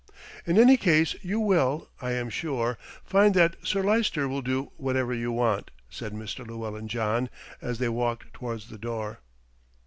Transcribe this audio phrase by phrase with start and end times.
[0.47, 5.13] "In any case you will, I am sure, find that Sir Lyster will do whatever
[5.13, 6.43] you want," said Mr.
[6.43, 7.29] Llewellyn John
[7.61, 9.19] as they walked towards the door.